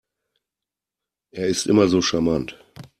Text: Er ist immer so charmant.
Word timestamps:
Er 1.31 1.45
ist 1.47 1.67
immer 1.67 1.87
so 1.87 2.01
charmant. 2.01 2.57